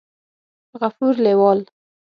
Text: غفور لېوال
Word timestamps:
غفور 0.81 1.13
لېوال 1.23 1.59